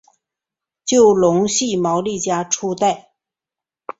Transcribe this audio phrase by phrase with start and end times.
[0.83, 3.11] 就隆系毛利家初代。